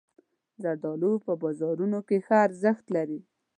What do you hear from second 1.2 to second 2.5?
په بازارونو کې ښه